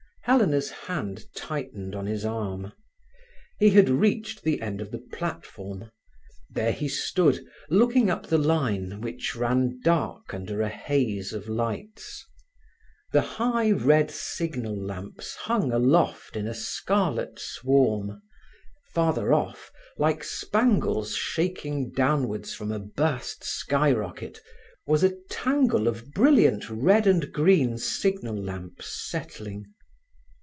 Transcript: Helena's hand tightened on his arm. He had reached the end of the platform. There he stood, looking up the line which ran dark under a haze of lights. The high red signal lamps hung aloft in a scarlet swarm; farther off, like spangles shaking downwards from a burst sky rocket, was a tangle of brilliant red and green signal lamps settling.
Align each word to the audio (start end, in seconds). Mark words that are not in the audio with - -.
Helena's 0.25 0.69
hand 0.69 1.25
tightened 1.35 1.95
on 1.95 2.05
his 2.05 2.23
arm. 2.23 2.73
He 3.59 3.71
had 3.71 3.89
reached 3.89 4.43
the 4.43 4.61
end 4.61 4.79
of 4.79 4.91
the 4.91 4.99
platform. 4.99 5.89
There 6.47 6.71
he 6.71 6.87
stood, 6.87 7.43
looking 7.71 8.07
up 8.11 8.27
the 8.27 8.37
line 8.37 9.01
which 9.01 9.35
ran 9.35 9.81
dark 9.83 10.31
under 10.31 10.61
a 10.61 10.69
haze 10.69 11.33
of 11.33 11.49
lights. 11.49 12.23
The 13.11 13.21
high 13.21 13.71
red 13.71 14.11
signal 14.11 14.77
lamps 14.77 15.33
hung 15.35 15.71
aloft 15.73 16.37
in 16.37 16.45
a 16.47 16.53
scarlet 16.53 17.39
swarm; 17.39 18.21
farther 18.93 19.33
off, 19.33 19.71
like 19.97 20.23
spangles 20.23 21.15
shaking 21.15 21.89
downwards 21.91 22.53
from 22.53 22.71
a 22.71 22.79
burst 22.79 23.43
sky 23.43 23.91
rocket, 23.91 24.39
was 24.85 25.03
a 25.03 25.17
tangle 25.31 25.87
of 25.87 26.11
brilliant 26.13 26.69
red 26.69 27.07
and 27.07 27.33
green 27.33 27.79
signal 27.79 28.35
lamps 28.37 29.09
settling. 29.09 29.65